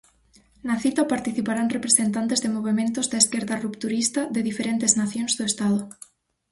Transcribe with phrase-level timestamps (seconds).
[0.67, 5.81] Na cita participarán representantes de movementos da esquerda rupturista de diferentes nacións do Estado.